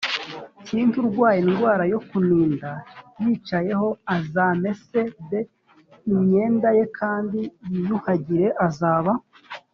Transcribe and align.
kintu 0.67 0.95
urwaye 1.01 1.39
indwara 1.45 1.83
yo 1.93 1.99
kuninda 2.09 2.69
yicayeho 3.23 3.89
azamese 4.17 4.99
b 5.29 5.31
imyenda 6.13 6.69
ye 6.77 6.85
kandi 6.99 7.39
yiyuhagire 7.71 8.47
azaba 8.67 9.11